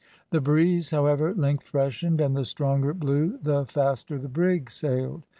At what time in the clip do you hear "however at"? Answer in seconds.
0.89-1.37